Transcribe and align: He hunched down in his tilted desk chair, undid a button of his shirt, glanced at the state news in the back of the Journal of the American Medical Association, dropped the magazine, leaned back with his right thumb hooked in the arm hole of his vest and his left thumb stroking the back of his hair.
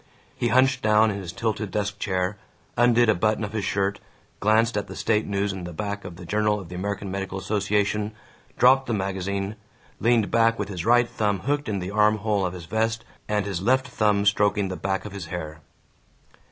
He 0.35 0.47
hunched 0.47 0.81
down 0.81 1.11
in 1.11 1.17
his 1.19 1.31
tilted 1.31 1.69
desk 1.69 1.99
chair, 1.99 2.39
undid 2.75 3.07
a 3.07 3.13
button 3.13 3.43
of 3.43 3.53
his 3.53 3.63
shirt, 3.65 3.99
glanced 4.39 4.75
at 4.75 4.87
the 4.87 4.95
state 4.95 5.27
news 5.27 5.53
in 5.53 5.63
the 5.63 5.73
back 5.73 6.05
of 6.05 6.15
the 6.15 6.25
Journal 6.25 6.59
of 6.59 6.69
the 6.69 6.75
American 6.75 7.11
Medical 7.11 7.37
Association, 7.37 8.11
dropped 8.57 8.87
the 8.87 8.95
magazine, 8.95 9.57
leaned 9.99 10.31
back 10.31 10.57
with 10.57 10.69
his 10.69 10.85
right 10.87 11.07
thumb 11.07 11.41
hooked 11.41 11.69
in 11.69 11.77
the 11.77 11.91
arm 11.91 12.17
hole 12.17 12.43
of 12.47 12.53
his 12.53 12.65
vest 12.65 13.05
and 13.27 13.45
his 13.45 13.61
left 13.61 13.87
thumb 13.89 14.25
stroking 14.25 14.69
the 14.69 14.75
back 14.75 15.05
of 15.05 15.11
his 15.13 15.27
hair. 15.27 15.61